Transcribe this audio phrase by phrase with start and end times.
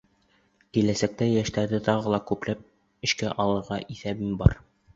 [0.77, 2.65] Киләсәктә йәштәрҙе тағы ла күпләп
[3.11, 4.61] эшкә алырға иҫәбем бар.